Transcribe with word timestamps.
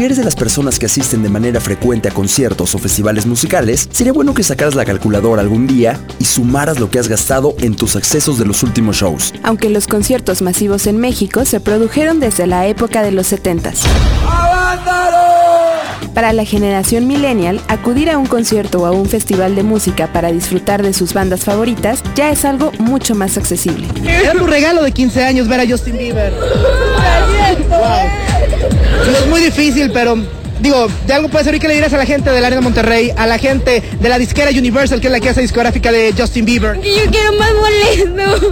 si 0.00 0.06
eres 0.06 0.16
de 0.16 0.24
las 0.24 0.34
personas 0.34 0.78
que 0.78 0.86
asisten 0.86 1.22
de 1.22 1.28
manera 1.28 1.60
frecuente 1.60 2.08
a 2.08 2.10
conciertos 2.10 2.74
o 2.74 2.78
festivales 2.78 3.26
musicales, 3.26 3.86
sería 3.92 4.14
bueno 4.14 4.32
que 4.32 4.42
sacaras 4.42 4.74
la 4.74 4.86
calculadora 4.86 5.42
algún 5.42 5.66
día 5.66 6.00
y 6.18 6.24
sumaras 6.24 6.80
lo 6.80 6.88
que 6.88 6.98
has 6.98 7.06
gastado 7.06 7.54
en 7.60 7.76
tus 7.76 7.96
accesos 7.96 8.38
de 8.38 8.46
los 8.46 8.62
últimos 8.62 8.96
shows. 8.96 9.34
Aunque 9.42 9.68
los 9.68 9.86
conciertos 9.86 10.40
masivos 10.40 10.86
en 10.86 10.96
México 10.96 11.44
se 11.44 11.60
produjeron 11.60 12.18
desde 12.18 12.46
la 12.46 12.66
época 12.66 13.02
de 13.02 13.12
los 13.12 13.30
70s. 13.30 13.80
Para 16.14 16.32
la 16.32 16.46
generación 16.46 17.06
millennial, 17.06 17.60
acudir 17.68 18.08
a 18.08 18.16
un 18.16 18.24
concierto 18.24 18.80
o 18.80 18.86
a 18.86 18.92
un 18.92 19.04
festival 19.04 19.54
de 19.54 19.64
música 19.64 20.10
para 20.14 20.32
disfrutar 20.32 20.82
de 20.82 20.94
sus 20.94 21.12
bandas 21.12 21.44
favoritas 21.44 22.02
ya 22.14 22.30
es 22.30 22.46
algo 22.46 22.72
mucho 22.78 23.14
más 23.14 23.36
accesible. 23.36 23.86
Era 24.02 24.32
tu 24.32 24.46
regalo 24.46 24.82
de 24.82 24.92
15 24.92 25.24
años 25.24 25.46
ver 25.46 25.60
a 25.60 25.68
Justin 25.68 25.98
Bieber. 25.98 26.32
Es 29.08 29.26
muy 29.26 29.40
difícil, 29.40 29.90
pero 29.92 30.16
digo, 30.60 30.88
de 31.06 31.12
algo 31.12 31.28
puede 31.28 31.44
servir 31.44 31.60
que 31.60 31.68
le 31.68 31.74
dirás 31.74 31.92
a 31.92 31.96
la 31.96 32.06
gente 32.06 32.30
del 32.30 32.44
área 32.44 32.58
de 32.58 32.62
Monterrey, 32.62 33.12
a 33.16 33.26
la 33.26 33.38
gente 33.38 33.82
de 34.00 34.08
la 34.08 34.18
disquera 34.18 34.50
Universal, 34.50 35.00
que 35.00 35.06
es 35.06 35.12
la 35.12 35.20
casa 35.20 35.40
discográfica 35.40 35.90
de 35.92 36.14
Justin 36.16 36.44
Bieber. 36.44 36.76
Yo 36.76 37.10
quiero 37.10 37.32
más 37.38 37.52
boleto. 37.54 38.49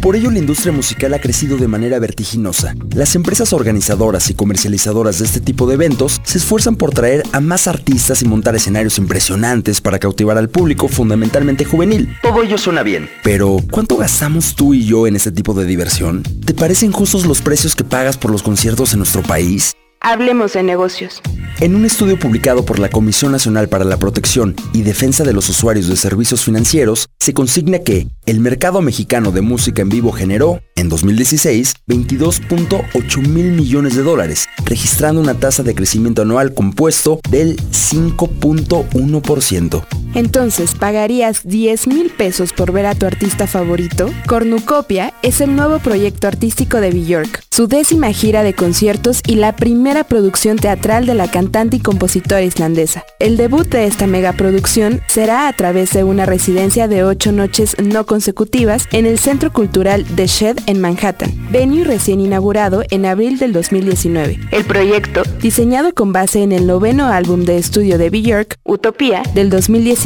Por 0.00 0.16
ello 0.16 0.30
la 0.30 0.38
industria 0.38 0.72
musical 0.72 1.14
ha 1.14 1.20
crecido 1.20 1.56
de 1.56 1.68
manera 1.68 1.98
vertiginosa. 1.98 2.74
Las 2.94 3.14
empresas 3.14 3.52
organizadoras 3.52 4.30
y 4.30 4.34
comercializadoras 4.34 5.18
de 5.18 5.26
este 5.26 5.40
tipo 5.40 5.66
de 5.66 5.74
eventos 5.74 6.20
se 6.24 6.38
esfuerzan 6.38 6.76
por 6.76 6.92
traer 6.92 7.22
a 7.32 7.40
más 7.40 7.68
artistas 7.68 8.22
y 8.22 8.24
montar 8.24 8.56
escenarios 8.56 8.98
impresionantes 8.98 9.80
para 9.80 9.98
cautivar 9.98 10.38
al 10.38 10.48
público 10.48 10.88
fundamentalmente 10.88 11.64
juvenil. 11.64 12.16
Todo 12.22 12.42
ello 12.42 12.58
suena 12.58 12.82
bien. 12.82 13.08
Pero, 13.22 13.58
¿cuánto 13.70 13.96
gastamos 13.96 14.54
tú 14.54 14.74
y 14.74 14.84
yo 14.84 15.06
en 15.06 15.16
este 15.16 15.30
tipo 15.30 15.54
de 15.54 15.64
diversión? 15.64 16.22
¿Te 16.22 16.54
parecen 16.54 16.92
justos 16.92 17.26
los 17.26 17.40
precios 17.40 17.76
que 17.76 17.84
pagas 17.84 18.16
por 18.16 18.30
los 18.30 18.42
conciertos 18.42 18.92
en 18.92 18.98
nuestro 18.98 19.22
país? 19.22 19.72
Hablemos 20.00 20.54
de 20.54 20.64
negocios. 20.64 21.22
En 21.62 21.74
un 21.76 21.84
estudio 21.84 22.18
publicado 22.18 22.64
por 22.64 22.80
la 22.80 22.88
Comisión 22.88 23.30
Nacional 23.30 23.68
para 23.68 23.84
la 23.84 23.96
Protección 23.96 24.56
y 24.72 24.82
Defensa 24.82 25.22
de 25.22 25.32
los 25.32 25.48
Usuarios 25.48 25.86
de 25.86 25.94
Servicios 25.94 26.44
Financieros, 26.44 27.08
se 27.20 27.34
consigna 27.34 27.78
que 27.78 28.08
el 28.26 28.40
mercado 28.40 28.82
mexicano 28.82 29.30
de 29.30 29.42
música 29.42 29.80
en 29.80 29.88
vivo 29.88 30.10
generó, 30.10 30.60
en 30.74 30.88
2016, 30.88 31.74
22.8 31.86 33.28
mil 33.28 33.52
millones 33.52 33.94
de 33.94 34.02
dólares, 34.02 34.48
registrando 34.64 35.20
una 35.20 35.34
tasa 35.34 35.62
de 35.62 35.76
crecimiento 35.76 36.22
anual 36.22 36.52
compuesto 36.52 37.20
del 37.30 37.56
5.1%. 37.58 40.01
Entonces, 40.14 40.74
¿pagarías 40.74 41.40
10 41.44 41.86
mil 41.86 42.10
pesos 42.10 42.52
por 42.52 42.70
ver 42.72 42.86
a 42.86 42.94
tu 42.94 43.06
artista 43.06 43.46
favorito? 43.46 44.10
Cornucopia 44.26 45.14
es 45.22 45.40
el 45.40 45.56
nuevo 45.56 45.78
proyecto 45.78 46.26
artístico 46.26 46.80
de 46.80 46.90
Bjork, 46.90 47.42
su 47.50 47.66
décima 47.66 48.12
gira 48.12 48.42
de 48.42 48.54
conciertos 48.54 49.22
y 49.26 49.36
la 49.36 49.56
primera 49.56 50.04
producción 50.04 50.58
teatral 50.58 51.06
de 51.06 51.14
la 51.14 51.30
cantante 51.30 51.76
y 51.76 51.80
compositora 51.80 52.42
islandesa. 52.42 53.04
El 53.18 53.36
debut 53.36 53.66
de 53.68 53.86
esta 53.86 54.06
megaproducción 54.06 55.00
será 55.06 55.48
a 55.48 55.52
través 55.54 55.92
de 55.92 56.04
una 56.04 56.26
residencia 56.26 56.88
de 56.88 57.04
ocho 57.04 57.32
noches 57.32 57.76
no 57.82 58.04
consecutivas 58.04 58.88
en 58.92 59.06
el 59.06 59.18
Centro 59.18 59.52
Cultural 59.52 60.04
The 60.14 60.26
Shed 60.26 60.58
en 60.66 60.80
Manhattan, 60.80 61.32
venue 61.50 61.84
recién 61.84 62.20
inaugurado 62.20 62.82
en 62.90 63.06
abril 63.06 63.38
del 63.38 63.52
2019. 63.52 64.40
El 64.50 64.64
proyecto, 64.64 65.22
diseñado 65.40 65.94
con 65.94 66.12
base 66.12 66.42
en 66.42 66.52
el 66.52 66.66
noveno 66.66 67.06
álbum 67.06 67.44
de 67.44 67.56
estudio 67.56 67.96
de 67.96 68.10
Bjork, 68.10 68.58
Utopía, 68.64 69.22
del 69.34 69.48
2019, 69.48 70.01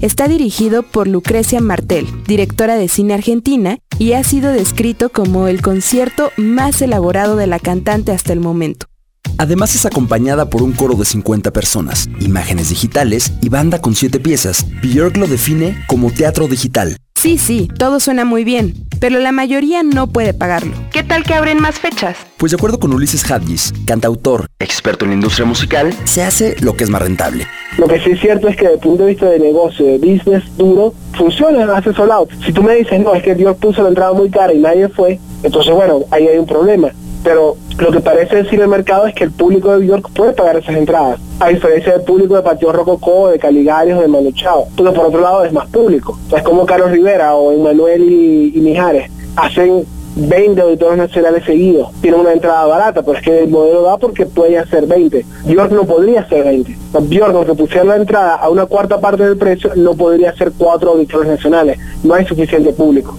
está 0.00 0.28
dirigido 0.28 0.82
por 0.82 1.06
Lucrecia 1.06 1.60
Martel, 1.60 2.06
directora 2.26 2.76
de 2.76 2.88
cine 2.88 3.12
argentina, 3.12 3.78
y 3.98 4.12
ha 4.12 4.24
sido 4.24 4.50
descrito 4.50 5.10
como 5.10 5.46
el 5.46 5.60
concierto 5.60 6.30
más 6.38 6.80
elaborado 6.80 7.36
de 7.36 7.46
la 7.46 7.58
cantante 7.58 8.12
hasta 8.12 8.32
el 8.32 8.40
momento. 8.40 8.86
Además 9.36 9.74
es 9.74 9.84
acompañada 9.84 10.48
por 10.48 10.62
un 10.62 10.72
coro 10.72 10.94
de 10.94 11.04
50 11.04 11.52
personas, 11.52 12.08
imágenes 12.18 12.70
digitales 12.70 13.34
y 13.42 13.50
banda 13.50 13.82
con 13.82 13.94
7 13.94 14.20
piezas. 14.20 14.64
Björk 14.80 15.18
lo 15.18 15.26
define 15.26 15.84
como 15.86 16.10
teatro 16.10 16.48
digital. 16.48 16.96
Sí, 17.26 17.38
sí, 17.38 17.68
todo 17.76 17.98
suena 17.98 18.24
muy 18.24 18.44
bien, 18.44 18.72
pero 19.00 19.18
la 19.18 19.32
mayoría 19.32 19.82
no 19.82 20.06
puede 20.06 20.32
pagarlo. 20.32 20.76
¿Qué 20.92 21.02
tal 21.02 21.24
que 21.24 21.34
abren 21.34 21.60
más 21.60 21.80
fechas? 21.80 22.16
Pues 22.36 22.52
de 22.52 22.56
acuerdo 22.56 22.78
con 22.78 22.92
Ulises 22.92 23.28
Hadgis, 23.28 23.74
cantautor, 23.84 24.46
experto 24.60 25.04
en 25.04 25.10
la 25.10 25.14
industria 25.16 25.44
musical, 25.44 25.92
se 26.04 26.22
hace 26.22 26.54
lo 26.60 26.76
que 26.76 26.84
es 26.84 26.90
más 26.90 27.02
rentable. 27.02 27.44
Lo 27.78 27.88
que 27.88 27.98
sí 27.98 28.10
es 28.10 28.20
cierto 28.20 28.46
es 28.46 28.54
que 28.54 28.66
desde 28.66 28.74
el 28.74 28.80
punto 28.80 29.02
de 29.02 29.08
vista 29.10 29.28
de 29.28 29.40
negocio, 29.40 29.84
de 29.84 29.98
business 29.98 30.44
duro, 30.56 30.94
funciona, 31.14 31.76
hace 31.76 31.92
sold 31.94 32.12
out. 32.12 32.30
Si 32.44 32.52
tú 32.52 32.62
me 32.62 32.76
dices, 32.76 33.00
no, 33.00 33.12
es 33.12 33.24
que 33.24 33.34
Dios 33.34 33.56
puso 33.56 33.82
la 33.82 33.88
entrada 33.88 34.12
muy 34.12 34.30
cara 34.30 34.54
y 34.54 34.58
nadie 34.58 34.88
fue, 34.88 35.18
entonces 35.42 35.74
bueno, 35.74 36.04
ahí 36.12 36.28
hay 36.28 36.38
un 36.38 36.46
problema. 36.46 36.92
Pero 37.26 37.56
lo 37.80 37.90
que 37.90 37.98
parece 37.98 38.36
decir 38.36 38.60
el 38.60 38.68
mercado 38.68 39.08
es 39.08 39.12
que 39.12 39.24
el 39.24 39.32
público 39.32 39.76
de 39.76 39.84
York 39.84 40.10
puede 40.14 40.32
pagar 40.32 40.58
esas 40.58 40.76
entradas, 40.76 41.18
a 41.40 41.48
diferencia 41.48 41.94
del 41.94 42.02
público 42.02 42.36
de 42.36 42.42
Patio 42.42 42.70
Rococó, 42.70 43.30
de 43.30 43.40
Caligarios, 43.40 44.00
de 44.00 44.06
Manu 44.06 44.30
Chao. 44.30 44.68
Pero 44.76 44.94
por 44.94 45.06
otro 45.06 45.20
lado 45.20 45.44
es 45.44 45.52
más 45.52 45.66
público. 45.66 46.16
es 46.36 46.42
como 46.44 46.64
Carlos 46.64 46.92
Rivera 46.92 47.34
o 47.34 47.50
Emanuel 47.50 48.04
y, 48.04 48.56
y 48.56 48.60
Mijares 48.60 49.10
hacen 49.34 49.84
20 50.14 50.60
auditores 50.60 50.98
nacionales 50.98 51.44
seguidos. 51.44 51.90
Tienen 52.00 52.20
una 52.20 52.32
entrada 52.32 52.64
barata, 52.64 53.02
pero 53.02 53.18
es 53.18 53.24
que 53.24 53.42
el 53.42 53.48
modelo 53.48 53.82
da 53.82 53.96
porque 53.98 54.24
puede 54.26 54.56
hacer 54.56 54.86
20. 54.86 55.26
York 55.46 55.72
no 55.72 55.82
podría 55.82 56.20
hacer 56.20 56.44
20. 56.44 56.76
York, 57.08 57.32
aunque 57.34 57.54
pusiera 57.54 57.82
la 57.82 57.96
entrada 57.96 58.36
a 58.36 58.48
una 58.50 58.66
cuarta 58.66 59.00
parte 59.00 59.24
del 59.24 59.36
precio, 59.36 59.72
no 59.74 59.94
podría 59.94 60.30
hacer 60.30 60.52
cuatro 60.56 60.92
auditores 60.92 61.28
nacionales. 61.28 61.76
No 62.04 62.14
hay 62.14 62.24
suficiente 62.24 62.72
público. 62.72 63.16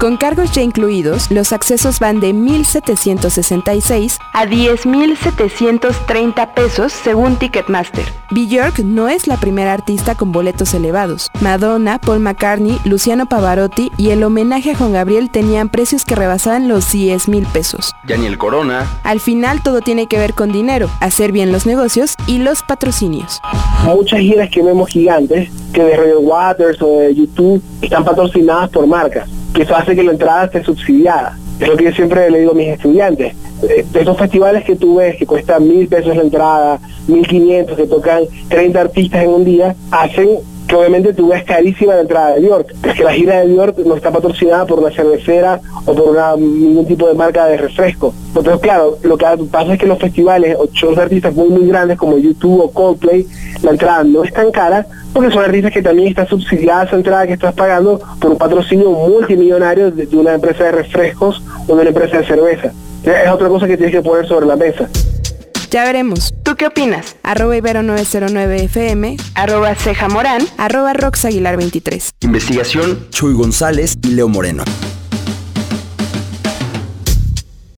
Con 0.00 0.16
cargos 0.16 0.50
ya 0.52 0.62
incluidos, 0.62 1.30
los 1.30 1.52
accesos 1.52 2.00
van 2.00 2.20
de 2.20 2.32
1.766 2.32 4.16
a 4.32 4.46
10.730 4.46 6.54
pesos 6.54 6.94
según 6.94 7.36
Ticketmaster. 7.36 8.06
Björk 8.30 8.78
no 8.78 9.10
es 9.10 9.26
la 9.26 9.36
primera 9.36 9.74
artista 9.74 10.14
con 10.14 10.32
boletos 10.32 10.72
elevados. 10.72 11.30
Madonna, 11.42 11.98
Paul 11.98 12.20
McCartney, 12.20 12.78
Luciano 12.86 13.26
Pavarotti 13.26 13.92
y 13.98 14.08
el 14.08 14.22
homenaje 14.22 14.70
a 14.70 14.74
Juan 14.74 14.94
Gabriel 14.94 15.28
tenían 15.28 15.68
precios 15.68 16.06
que 16.06 16.14
rebasaban 16.14 16.66
los 16.66 16.94
10.000 16.94 17.44
pesos. 17.48 17.92
Ya 18.06 18.16
ni 18.16 18.24
el 18.24 18.38
Corona. 18.38 18.86
Al 19.02 19.20
final 19.20 19.62
todo 19.62 19.82
tiene 19.82 20.06
que 20.06 20.16
ver 20.16 20.32
con 20.32 20.50
dinero, 20.50 20.88
hacer 21.00 21.30
bien 21.30 21.52
los 21.52 21.66
negocios 21.66 22.16
y 22.26 22.38
los 22.38 22.62
patrocinios. 22.62 23.42
Muchas 23.84 24.20
giras 24.20 24.48
que 24.48 24.62
vemos 24.62 24.88
gigantes, 24.88 25.50
que 25.74 25.84
de 25.84 25.94
Radio 25.94 26.20
Waters 26.20 26.80
o 26.80 27.00
de 27.00 27.14
YouTube 27.14 27.62
están 27.82 28.02
patrocinadas 28.02 28.70
por 28.70 28.86
marcas 28.86 29.28
que 29.54 29.62
eso 29.62 29.76
hace 29.76 29.94
que 29.94 30.02
la 30.02 30.12
entrada 30.12 30.44
esté 30.44 30.62
subsidiada. 30.62 31.38
Es 31.58 31.68
lo 31.68 31.76
que 31.76 31.84
yo 31.84 31.92
siempre 31.92 32.30
le 32.30 32.40
digo 32.40 32.52
a 32.52 32.54
mis 32.54 32.68
estudiantes. 32.68 33.34
Eh, 33.62 33.84
esos 33.92 34.16
festivales 34.16 34.64
que 34.64 34.76
tú 34.76 34.96
ves 34.96 35.16
que 35.16 35.26
cuestan 35.26 35.68
mil 35.68 35.86
pesos 35.88 36.16
la 36.16 36.22
entrada, 36.22 36.78
mil 37.06 37.26
quinientos, 37.26 37.76
que 37.76 37.86
tocan 37.86 38.24
30 38.48 38.80
artistas 38.80 39.22
en 39.22 39.30
un 39.30 39.44
día, 39.44 39.74
hacen 39.90 40.38
que 40.70 40.76
obviamente 40.76 41.12
tú 41.12 41.26
ves 41.26 41.42
carísima 41.42 41.96
la 41.96 42.02
entrada 42.02 42.34
de 42.36 42.42
York. 42.42 42.72
Es 42.84 42.94
que 42.94 43.02
la 43.02 43.12
gira 43.12 43.40
de 43.40 43.52
York 43.52 43.76
no 43.84 43.96
está 43.96 44.12
patrocinada 44.12 44.66
por 44.66 44.78
una 44.78 44.92
cervecera 44.92 45.60
o 45.84 45.92
por 45.92 46.10
una, 46.10 46.36
ningún 46.36 46.86
tipo 46.86 47.08
de 47.08 47.14
marca 47.14 47.46
de 47.46 47.56
refresco. 47.56 48.14
Entonces, 48.28 48.60
claro, 48.60 48.96
lo 49.02 49.18
que 49.18 49.26
pasa 49.50 49.72
es 49.72 49.80
que 49.80 49.86
los 49.86 49.98
festivales 49.98 50.56
o 50.56 50.68
shows 50.72 50.94
de 50.94 51.02
artistas 51.02 51.34
muy, 51.34 51.48
muy 51.48 51.66
grandes 51.66 51.98
como 51.98 52.18
YouTube 52.18 52.60
o 52.60 52.70
Coldplay, 52.70 53.26
la 53.62 53.72
entrada 53.72 54.04
no 54.04 54.22
es 54.22 54.32
tan 54.32 54.52
cara 54.52 54.86
porque 55.12 55.32
son 55.32 55.42
artistas 55.42 55.72
que 55.72 55.82
también 55.82 56.06
está 56.06 56.24
subsidiada 56.26 56.84
esa 56.84 56.94
entrada 56.94 57.26
que 57.26 57.32
estás 57.32 57.52
pagando 57.52 58.00
por 58.20 58.30
un 58.30 58.38
patrocinio 58.38 58.92
multimillonario 58.92 59.90
de, 59.90 60.06
una 60.16 60.34
empresa 60.34 60.62
de 60.62 60.70
refrescos 60.70 61.42
o 61.66 61.74
de 61.74 61.80
una 61.80 61.90
empresa 61.90 62.18
de 62.18 62.26
cerveza. 62.26 62.72
Es 63.02 63.28
otra 63.28 63.48
cosa 63.48 63.66
que 63.66 63.76
tienes 63.76 63.92
que 63.92 64.02
poner 64.02 64.24
sobre 64.28 64.46
la 64.46 64.54
mesa. 64.54 64.88
Ya 65.70 65.84
veremos. 65.84 66.34
¿Tú 66.42 66.56
qué 66.56 66.66
opinas? 66.66 67.16
Arroba 67.22 67.56
Ibero909FM, 67.56 69.20
arroba 69.34 69.74
Ceja 69.76 70.08
Morán, 70.08 70.42
arroba 70.58 70.92
Roxaguilar23. 70.94 72.10
Investigación, 72.22 73.06
Chuy 73.10 73.34
González 73.34 73.96
y 74.02 74.08
Leo 74.08 74.28
Moreno. 74.28 74.64